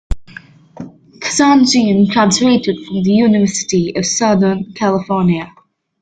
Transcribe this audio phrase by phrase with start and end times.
[1.19, 5.53] Kazanjian graduated from the University of Southern California.